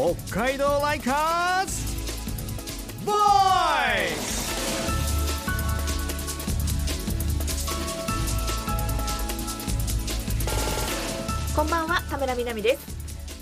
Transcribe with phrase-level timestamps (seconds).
[0.00, 0.14] 北
[0.44, 1.94] 海道ライカーズ!
[3.04, 3.18] ボーイ
[11.54, 12.96] こんばんは田村みなみです。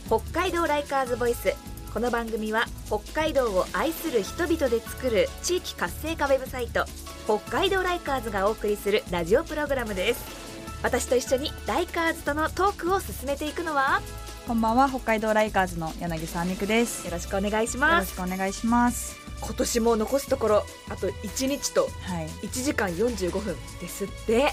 [0.09, 1.55] 北海道ライカーズボイス。
[1.95, 6.87] この番組は北海道を愛する人々で作る地域活性化ウェブサイト
[7.27, 10.49] 北海道ライカーズがお送りするラジオプログラムです。
[10.83, 14.03] 私と一緒にライカーズとのトークを進めていくのは
[14.49, 17.05] こんばんは北海道ライカーズの柳沢美久です。
[17.05, 19.19] よろしくお願いしよろしますくお願いします。
[19.43, 22.27] 今年も残すところあと1日とはい。
[22.47, 24.47] 1時間45分ですって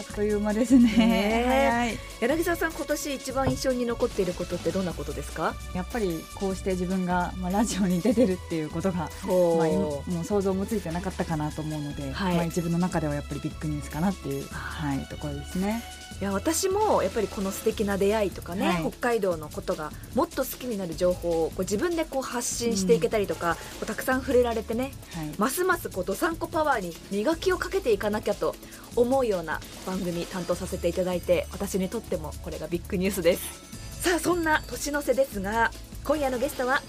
[0.00, 0.96] あっという間ですね。
[0.96, 1.46] ねえ。
[1.46, 1.98] 早い。
[2.20, 5.54] 柳沢さん今年一番印象に残っていることってどんなことですか？
[5.74, 12.36] やっぱりこうして自分が、まあ、ラジオに出てるっていうことが、ほまあ、今もう想像もついてなかったかなと思うので、はい。
[12.36, 15.82] まあ、自分の中ではやっぱりビッグニュースかなっていう、はい、ところですね。
[16.20, 18.82] いや私もやっぱりこの素敵な出会いとかね、はい。
[18.90, 28.54] 北海道のことがもっと好きになる情報をこう自分でこう発信していけたりとか、こうたくさん触れられてねはい、ますますこうどさんこパワーに磨きをかけていかなきゃと
[28.96, 33.70] 思うような番組担当させていただいて私にとってもこれがビッグニュースです。
[34.02, 35.70] さあそんな年の瀬ですが
[36.04, 36.82] 今夜のゲストは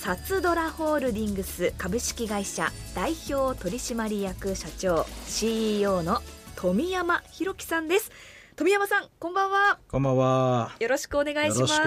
[0.00, 6.20] サツドラホールディングス株式会社代表取締役社長 CEO の
[6.56, 8.10] 富山弘樹さんです。
[8.56, 10.70] 富山さんこんばんはこんばんは。
[10.78, 11.82] よろしくお願いしますよろしく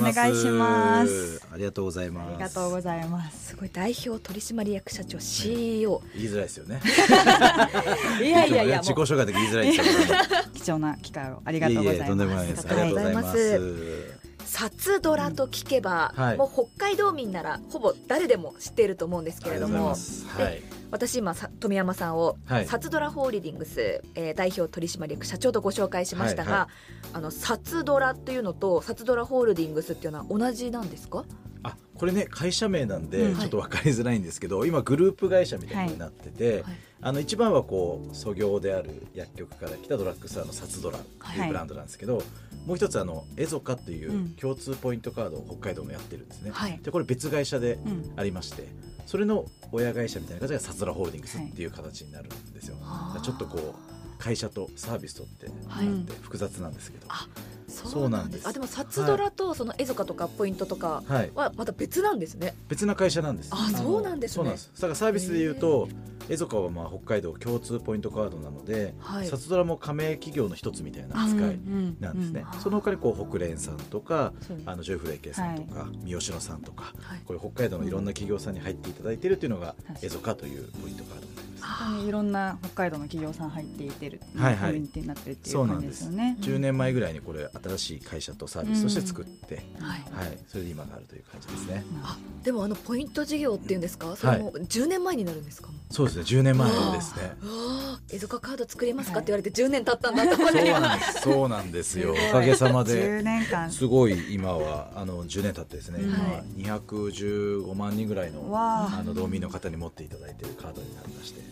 [0.00, 1.44] 願いします。
[1.52, 2.28] ありがとうございます。
[2.28, 6.80] ありがとうございますすごい代表取締役社長 CEO 言いづらいですよね。
[8.22, 10.22] いやいやいや自己紹介で言いづらいですよね。
[10.54, 12.66] 貴重な機会をありがとうございますいえいえとんでもないです。
[12.68, 14.16] ありがとうございます。
[14.44, 20.62] サツドラと聞けば、うんはいもう北海道民ならほぼ誰でも知っていると思うんですけれどもありがとうございますはい。
[20.92, 22.66] 私今さ富山さんを、はい。
[22.66, 26.68] サツドラホールディングス、えー代表取締役社長とご紹介しましたが、はいは
[27.14, 31.24] あのサツドラというのとサツドラホールディングスっていうのは同じなんですか？
[31.62, 33.38] あ、これね会社名なんでうん。
[33.38, 36.74] ちょっとわかりづらいんですけど、今グループ会社みたいになってて、はい。
[37.02, 42.22] あの一番はこう創業である薬局から来たドラッグストアのサツドラってはいいうブランドなんですけど、
[42.66, 44.28] もう一つあのエゾカっていううん。
[44.30, 46.50] 共通ポイントカードを北海道もやってるんですね。
[46.52, 46.78] はい。
[46.82, 48.12] でこれ別会社でうん。
[48.16, 48.68] ありまして
[49.06, 51.66] それの親会社みたいな形がサツドラホールディングスってい。
[51.66, 53.20] う形になるんですよ、はあ。
[53.20, 57.28] ちょっとこう会社とサービスとってって複雑なんですけど、あ
[57.68, 58.48] そうなんです。
[58.48, 62.54] あでもサツドラとそのエゾカとかポイントとかはい、はまた別なんですね。
[62.68, 63.50] 別な会社なんです。
[63.52, 64.34] あのそうなんですね。
[64.34, 64.70] そうなんです。
[64.74, 65.88] だからサービスで言うと
[66.28, 69.26] エゾカはまあ北海道共通ポイントカードなので、はい。
[69.26, 71.58] サツドラも加盟企業の一つみたいな扱い
[72.00, 72.54] なんですね、うん。
[72.54, 74.32] うんその他にこう北連さんとか
[74.64, 77.20] あのジョイフレイケイさんとか、三好野さんとかはい。
[77.24, 86.04] これ北海道のいろんな企業さんに入っていただいているというのがエゾカというポイントカードになります本当にいろんな北海道の企業さん入っていてる、はいはいコミュニティになってるってい感じそううなんです。
[86.04, 86.36] よね。
[86.40, 90.00] 10年前ぐらいにこれ新しい会社とサービスとして作って、はい。
[90.12, 91.84] はい、それで今があるという感じですね。
[92.02, 94.14] あでもあのポイント事業っていうんですか？
[94.16, 97.36] それも10年前になるんですか、そうですね、10年前ですね。
[97.42, 97.52] うわ
[97.94, 102.14] あエゾカカード作りますかって言われて10年経ったんだって思っそうてなんです、そうなんですよ。
[102.30, 103.20] おかげさまで。
[103.20, 103.70] 10年間。
[103.70, 111.45] すごい今はあの10年経ってですね、は今215万人ぐらいのわああの道民の方に持っていただいているカードになりまして、な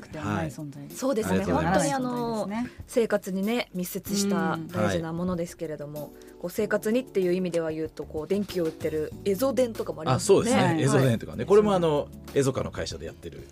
[0.00, 0.82] くてはない存在。
[0.90, 1.44] そうですね。
[1.44, 2.48] 本当にあの
[2.86, 4.68] 生活にね密接したうん。
[4.68, 10.82] 大事なものですけれども、こう生活にっていう意味では言うとこう電気を売ってるエゾ電とかもありあ、ますよそうですね、ね。
[10.82, 13.46] エゾネンとかね、これもあのエゾカの会社でやってる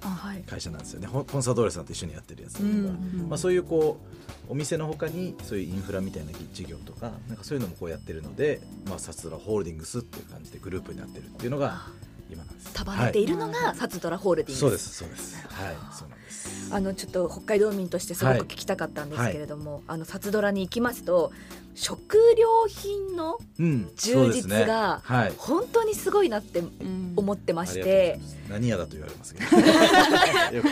[0.46, 1.06] 会社なんですよね。
[1.06, 4.00] ほコンサドーレさんと一緒にやってるやつとか、うんまあそういうこ
[4.48, 11.82] うお店のほかにそういうインフラみたいな事業とかなんかそういうのもこうやってるので、まあサツドラホールディングスっていう感じでグループになってるっていうのが
[12.30, 12.72] 今なんです。
[12.74, 15.46] 束ねているのはいがサツドラホールディングス、そうですそうです。
[15.48, 16.27] はい、そうなんです。
[16.70, 21.32] あのちょっと北海道民としてすごく聞きたかったんですけれども、あのサツドラに行きますと
[21.74, 25.32] 食料品のうん、充実がはい。
[25.38, 28.28] 本当にすごいなってうん思ってましてま。
[28.28, 29.46] す何屋だと言われますけど。
[29.56, 29.72] よくで
[30.52, 30.70] すね。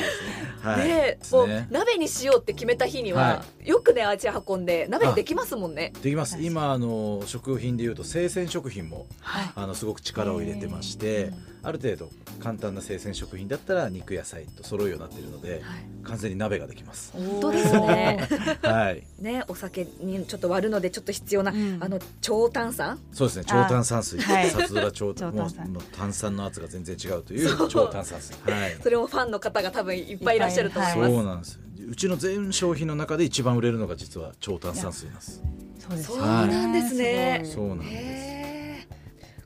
[0.62, 0.88] はい。
[0.88, 1.68] でですもうね。
[1.70, 5.92] 鍋にしようって決めた日には、はよくね足運んで鍋にできますもんね。
[6.02, 6.38] できます。
[6.40, 11.32] 今あの食品でいうと生鮮食品もはいあのすごく力を入れてまして、
[11.66, 12.08] ある程度
[12.38, 15.60] 簡単な生鮮食品だったら肉野菜と揃うようになっているので、はい
[16.06, 17.10] 完全に鍋ができます。
[17.14, 18.28] 本当ですね。
[18.62, 19.02] はい。
[19.18, 23.00] ねお酒にちょっと割るのでちょっと必要な、うんあの超炭酸？
[23.12, 23.44] そうですね。
[23.44, 28.36] 超炭酸水、はいサツドラ超も超炭酸うもう炭酸の圧が全然違うという超炭酸水。
[28.48, 28.76] はい。
[28.80, 31.12] それもファンの方が多分いっぱいいらっしゃると思います。
[31.12, 31.58] そうなんです。
[31.90, 35.42] うちの全商品の中で一番売れるのが実は超炭酸水なんです。
[35.80, 38.88] そうですそうなんですねすそうなんです。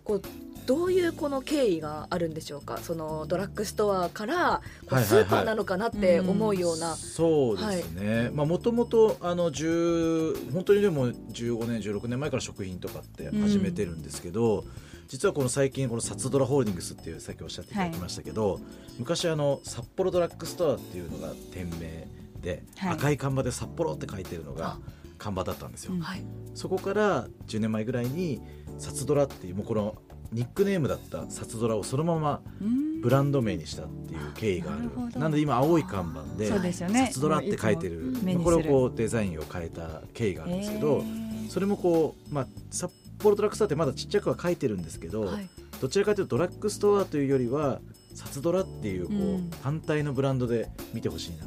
[0.04, 0.22] こう
[0.70, 2.78] どういうこの経緯があるんでしょうか？
[2.78, 4.62] そのドラッグストアから
[5.02, 14.62] スーパーなのかなって思うような、そうですね、まあもともとあの10本当にでも15年16年前から食品とかって始めてるんですけど、
[15.08, 18.60] 実はこの最近このサツドラホールディングスっていうさっきおっしゃっていただきましたけど、
[18.96, 22.06] 昔あの札幌ドラッグストアっていうのが店名
[22.40, 22.92] で、はい。
[22.92, 24.78] 赤い看板で札幌って書いてるのが
[25.18, 26.00] 看板だったんですよ、うん。
[26.00, 26.22] はい。
[26.54, 28.40] そこから10年前ぐらいに
[28.78, 29.96] サツドラっていうもうこの
[30.32, 32.90] ニックネームだったサツドラをそのままうん。
[33.00, 34.80] ブランド名にしたっていう経緯がある。
[34.80, 35.20] なるほど。
[35.20, 36.72] なので今青い看板ででね。
[36.72, 38.14] サツドラって書いてる。
[38.44, 41.50] これをこうデザインを変えた経緯があるんですけど、えー。
[41.50, 45.48] それもこう、まあ、札幌ドラッグストアってまだちっちゃくは書いてるんですけど、はい。
[45.80, 47.80] どちらかというとドラッグストアというよりは
[48.14, 49.50] サツドラっていうこう、うん。
[49.62, 51.46] 反対のブランドで見てほしいな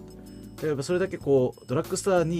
[0.59, 0.67] と。
[0.67, 2.39] やっぱそれだけこうドラッグストアに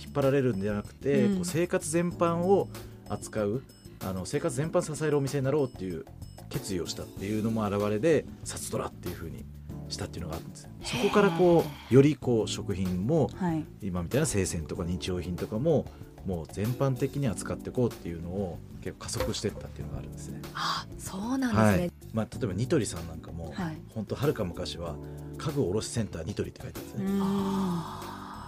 [0.00, 1.34] 引っ張られるんじゃなくて、うん。
[1.36, 2.68] こう生活全般を
[3.10, 3.62] 扱う
[4.00, 6.04] あの生活全般支えるお店になろうっていう
[6.48, 9.44] 決意をしたっていうのも表れでサツドラっていうふうに。
[9.88, 10.62] したっていうのがあるんです。
[10.62, 13.64] よそこからこうよりこう食品もはい。
[13.82, 15.86] 今みたいな生鮮とか日用品とかも
[16.26, 20.40] もう全般的に扱っていこうっていうのを結構加速していったっていうのがあるんですね。
[20.54, 21.92] あそうなんですね、はい。
[22.12, 23.76] まあ、例えばニトリさんなんかも、はい。
[23.94, 24.96] 本当はるか昔は
[25.36, 27.20] 家具卸センターニトリって書いてあるんですね、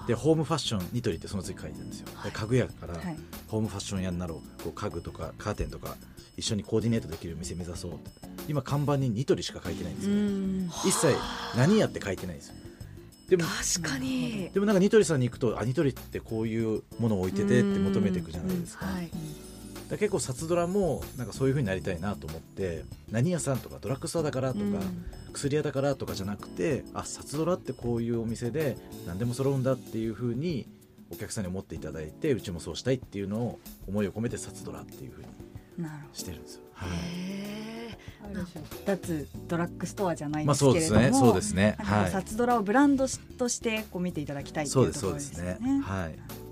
[0.07, 3.17] でホームファッションニトリってその次書いてあるんですよ、で家具屋からはい。
[3.49, 4.63] ホームファッション屋になろう。
[4.63, 5.97] こう家具とかカーテンとか
[6.37, 8.11] 一緒にコーディネートできる店目指そうって。
[8.49, 10.71] 今看板にニトリしか書いてないんですよ、うん。
[10.85, 11.15] 一切
[11.57, 12.55] 何屋って書いてないんですよ。
[13.29, 14.51] でもー確かに。
[14.55, 19.11] でもなんかニトリさんに行くとあニトリってこういうものを置いててって求めていくじゃないですか,、はい。
[19.91, 24.65] だ結構札ドラもなんかそういう風になりたいなと思って何屋さんとかドラッグストアだからとか、
[25.37, 30.67] 薬屋だからとかじゃなくてあ札ドラってこういうお店で何でも揃うんだっていうふうに
[31.13, 35.29] お客さんに思っていただいてうちもそうしたいっていうのを思いを込めて札ドラっていうふうに
[36.15, 36.63] してるんですよ。
[36.73, 36.91] はい。
[38.85, 41.19] 脱ドラッグストアじゃないまあですけれども、そうですね。
[41.21, 41.77] そうですね。
[41.79, 42.11] はい。
[42.11, 43.07] 札ドラをブランド
[43.39, 45.79] としてこう見ていただきたいってそういうとこですそうですすね。
[45.79, 45.81] ね。
[45.83, 46.46] はい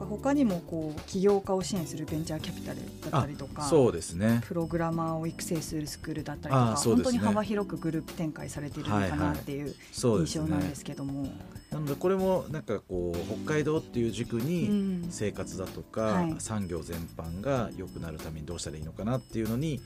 [0.00, 2.78] か他にもこう起業家を支援するベンチャーキャピタル
[3.10, 4.40] だったりとか、そうですね。
[4.46, 6.76] プログラマーを育成するスクールだったりとか、ね。
[6.76, 11.28] 本当に幅広くグループ展開されているのかなっていう印象なんですけども、
[11.70, 15.06] なのでこれもなんかこう北海道っていう軸にうん。
[15.10, 16.34] 生活だとか、はい。
[16.38, 19.80] 産業全般が良くなるためにどうしたらいいのかなっていうのに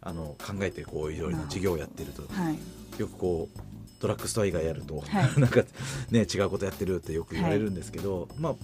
[0.00, 2.22] あの考えてこういろいろな事業をやってると。
[2.32, 2.58] はい。
[3.00, 3.58] よくこう
[4.00, 5.04] ドラッグストア以外やると、はい。
[5.40, 5.62] なんか
[6.10, 8.54] ね違うことやってるってよく言われるんですけど、まあ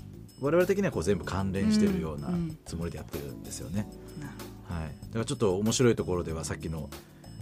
[0.41, 2.31] 我々的にはこう全部関連してるような
[2.65, 3.89] つもりでやってるんですよね。
[4.69, 6.89] はい、だからちょっと面白いところではさっきの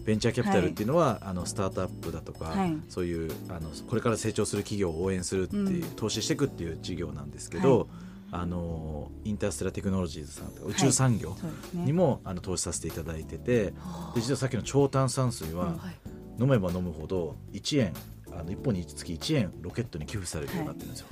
[0.04, 2.76] ベンチャーキャピタルっていうのは、あのスタートアップだとか、はい。
[2.88, 7.88] そういうあのこれから成長する企業を応援するっていう、うん投資していくっていう事業なんですけど、
[8.32, 11.36] あのインターステラテクノロジーズさんとか宇宙産業
[11.74, 13.74] にも、あの投資させていただいててで
[14.16, 15.76] 実はさっきの超炭酸水は、
[16.40, 17.92] 飲めば飲むほど1円
[18.32, 21.06] あの1本につき1円ロケットに寄付されるようになってるんですよ。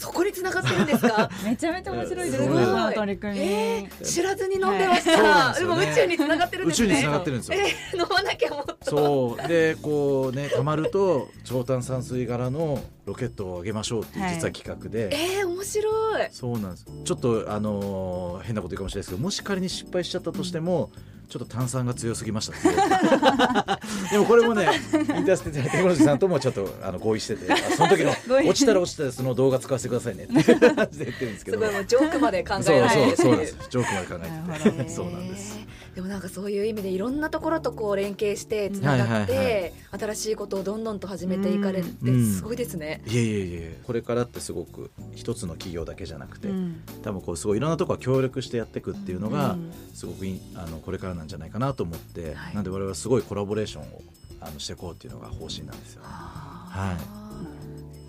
[0.00, 1.28] そこに繋がってるんですか？
[1.44, 2.64] めちゃめちゃ面白いですすごい。
[2.64, 5.60] ね取り組み、えー知らずに飲んでました、はい。
[5.60, 7.02] でも宇宙に繋がってるん宇宙にですね。
[7.02, 7.58] つながってるんですよ。
[7.58, 8.76] えー飲まなきゃもっと。
[8.82, 9.48] そう。
[9.48, 14.34] でこうねたまると超炭酸水柄のロケットをあげましょうっていうはい。
[14.34, 15.10] 実は企画で、
[15.40, 15.90] えー、面白
[16.22, 16.28] い。
[16.32, 16.86] そうなんです。
[17.04, 20.90] ちょっとあのー変なこと言うかもしれないですけどもし仮に失敗しちゃったとしても、
[21.30, 22.54] ちょっと炭酸が強すぎました。
[24.10, 28.10] でもこれもねインターステテクノロジーさんともちょっとあの合意しててあその時の
[28.48, 30.50] 落ちたら落ちたらその動画使わせてくださいねって。
[30.50, 31.58] いう感じで言ってるんですけど。
[31.58, 33.56] すごいもうジョークまで考えそうられてるそうそうなんです。
[33.70, 34.30] ジョークまで考
[34.66, 34.90] えてて。
[34.90, 35.58] そうなんです
[36.00, 42.32] でもなんかそういう意味でいろんなところとこう連携してつながって、新しいことをどんどんと始めていかれるってうん。
[42.32, 43.02] すごいですね。
[43.06, 46.80] いえいえいえこれからってすごく一つの企業だけじゃなくて、うん。
[47.02, 49.72] 多分こうすごいいろんなところが協力してやっていくっていうのが、うん。
[49.92, 52.54] すごくいいあのこれからなんじゃないかなと思って、はい。
[52.54, 54.02] なんで我々はすごいコラボレーションを
[54.40, 56.08] あのしていこうっていうのが方針なんですよね。
[56.08, 57.19] はい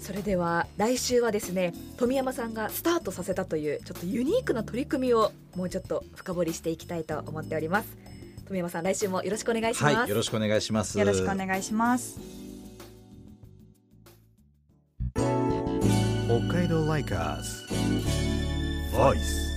[0.02, 7.98] それでは来週はですね富山さんがスタートさせたというちょっとユニークな取り組みをもうちょっと深掘りしていきたいと思っております。
[8.48, 11.00] 富山さん来週もよろしくお願いします、はい、よろしくお願いします。
[11.00, 12.20] よろしくお願いします。
[15.16, 17.66] 北海道ライカーズ
[18.96, 19.51] Voice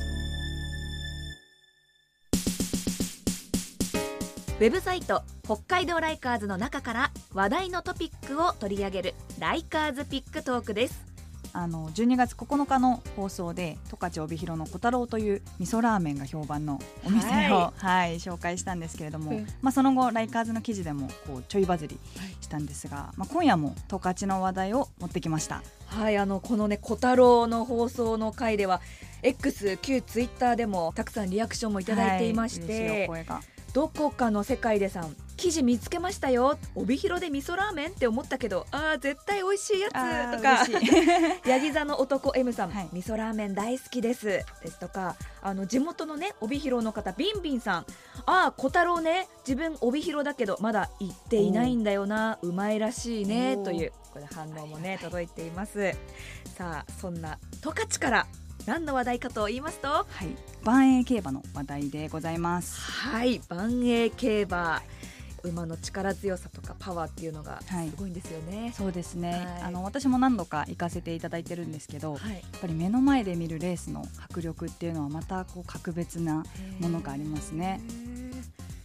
[4.64, 11.04] ウェブサイト北海道ライカーズの中から話題のトピックを取り上げるライカーズピックトークです。
[11.52, 19.46] あの12月9日の放送で十勝帯広の小太郎という味噌ラーメンが評判のお店を、ははい紹介したんですけれども、うん。
[19.60, 22.00] まあ、その後ライカーズの記事でもこうちょいバズり
[22.40, 25.62] したんですが、まあ、今夜も十勝の話題を持ってきました。
[25.88, 28.80] はいあのこのね小太郎の放送の回では
[29.22, 33.42] X 旧ツイッターでもたくさんリアクションもいただいていましはい嬉しい声が
[33.74, 41.48] どこかの世界でさん記事見つけましたよ帯広で味噌ラーメンって思ったけどあー絶対美味しいやつとか。
[41.48, 47.86] ヤギ 座の男 M さん、はい味噌ラーメン大好きですですとかあの地元のね帯広の方ビンビンさん
[48.26, 55.92] ああ小太郎ね自分帯広だけどまだ行っていないんだよなうまいらしいねというこれ反応もね、届いています。
[56.56, 58.26] さあそんな十勝から
[58.66, 60.28] 何の話題かと言いますとはい。
[60.62, 62.80] 万栄競馬の話題でございます。
[62.80, 63.40] はい。
[63.48, 64.82] 万栄競馬
[65.42, 67.90] 馬の力強さとかパワーっていうのがはい。
[67.90, 69.62] すごいんですよね、そうですね、はい。
[69.64, 72.36] あの私も何度か行かせていただいてるんですけど、やはい。
[72.36, 76.44] っぱり目の前で見るレースの迫力っていうのはまたこう格別な
[76.80, 77.82] ものがありますね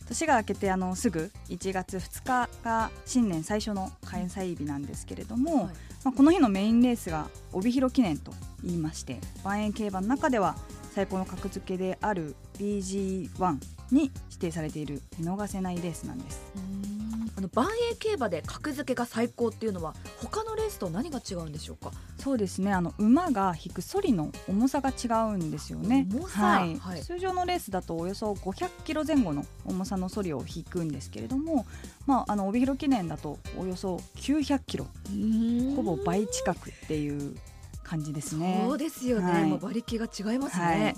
[0.09, 5.73] 年が明けてあのすぐ1月2日が新年最初の開催日なんですけれども、はい。
[6.03, 10.55] まあ、この日のメインレースが帯広記念と言いまして万円競馬の中では
[10.95, 13.57] 最高の格付けである BG1
[13.91, 16.41] に指定されている見逃せないレースなんです。
[17.37, 21.91] あの万栄競馬で格付けが最高っていうのは他のレースと何が違うんでしょうか？
[22.19, 22.73] そうですね。
[22.73, 26.05] あの馬が引くソリの重さが違うんですよね。
[26.11, 26.59] 重さ？
[26.59, 26.77] はい。
[26.77, 27.01] はい。
[27.01, 31.65] 通常のレースだとおよそ500キロ前後の重さのソリを引くんですけれども、
[32.05, 34.87] まあ、あの帯広記念だとおよそ900キロ
[35.75, 37.35] ほぼ倍近くっていう
[37.83, 38.63] 感じですね。
[38.67, 39.51] そうですよね、はい。
[39.51, 40.95] 馬力が違いますね、はい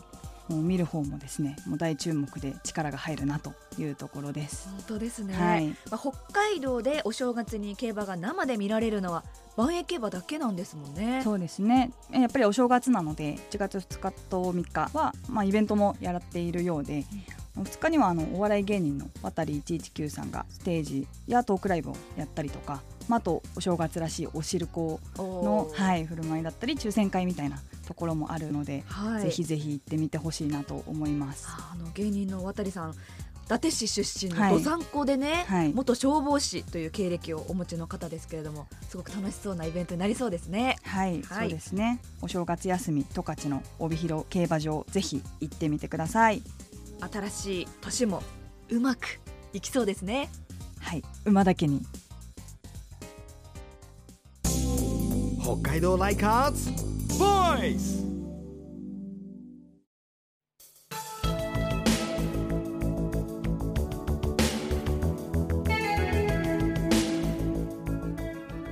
[0.51, 4.67] もう見る方もですねもう大注目で力が入るなというところです。
[4.69, 5.67] 本当ですね、はい。
[5.67, 9.23] まあ、北海道でお正月に競馬が生で見られるのは
[9.55, 11.21] 万栄競馬だけなんですもんね。
[11.23, 11.91] そうですね。
[12.11, 17.05] やっぱりお正月なので1月2日と3日は、まあ、イベントもやっているようで、
[17.57, 22.81] 2日にはあのお笑い芸人の渡119さんがステージやトークライブをやったりとか、
[23.11, 29.23] まあ、あとお正月らしいおしるこのはい、振る舞いだったり抽選会みたいなところもあるので、はい。
[29.23, 31.45] ぜひぜひ行ってみてほしいなと思います。
[31.49, 32.95] あの芸人の渡さん伊
[33.49, 34.53] 達市出身のはい。
[34.53, 35.73] どさんこでね、はい。
[35.73, 40.77] 元消防士という経歴をお持ちの方ですけれどもすごく楽しそうなイベントになりそうですね。
[40.83, 41.49] はい、はい。
[41.49, 41.99] そうですね。
[42.21, 46.41] お正月休み十勝の帯広競馬場ぜひ行ってみてください。
[47.01, 48.23] 新しい年も
[48.69, 49.19] うまく
[49.51, 50.29] いきそうですね。
[50.79, 51.81] はい、馬だけに
[55.43, 56.69] 北海道ライカーズ。
[57.17, 58.01] ボーイズ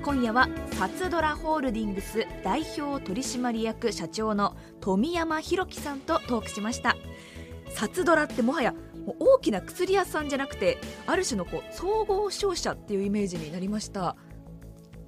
[0.03, 6.95] 今夜はサツドラホールディングス代表取締役社長の富山弘樹さんとトークしました。
[7.73, 8.75] サツドラってもはや
[9.19, 14.15] 大きな薬屋さんじゃなくてある種のこう総合商社っていうイメージになりました。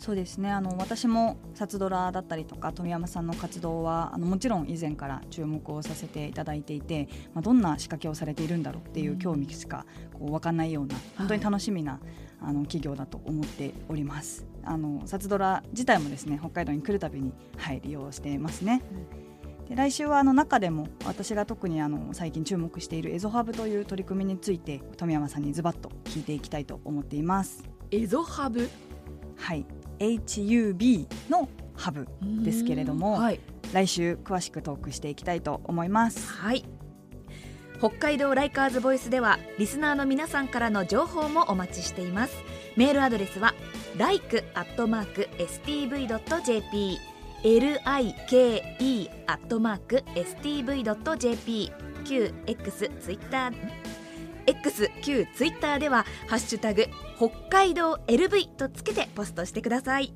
[0.02, 0.50] そうですね。
[0.50, 12.00] あの私もサツドラだったりとか富山さんの活動はあのもちろん以前から注目をさせていただいていて、まあ、どんな仕掛けをされているんだろうっていう興味しかこう分かんないような本当に楽しみな、
[12.42, 14.48] あの企業だと思っております。
[14.64, 18.82] あのサツドラ自体もですね北海道に来るたびに、はい、利用していますね。
[19.70, 27.70] で来週はあの中でも私が特にあの最近注目しているエゾハブという取り組みについて富山さんにズバッと聞いていきたいと思っています。
[27.92, 28.68] エゾハブ？
[29.38, 29.66] はい、
[30.02, 32.08] HUB のハブ
[32.44, 33.40] ですけれども、はい、
[33.72, 36.32] 来週詳しくトークしていきたいと思います。
[36.34, 36.66] はい。
[37.78, 42.36] 北海道ライカーズボイスではリスナーの皆さんからの情報もお待ちしています。
[42.76, 43.56] メールアドレスは
[43.98, 44.52] like.stv.jp
[47.44, 48.52] like.stv.jp
[52.04, 53.54] QX ツイッター
[54.52, 60.14] X 旧ツイッターではハッシュタグ北海道 LV とつけてポストしてください。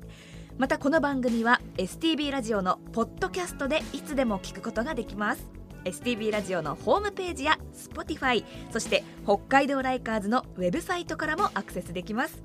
[0.58, 5.50] またこの番組は STB ラジオのポッドキャストでいつでも聞くことができます。
[5.84, 12.42] STB ラジオのホームページや Spotify そして北海道ライカーズのウェブサイトからもアクセスできます。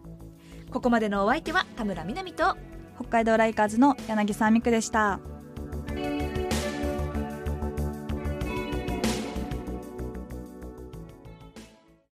[0.71, 2.55] ここまでのお相手は田村みなみと
[2.95, 5.30] 北海道ライカーズの柳沢美久でした。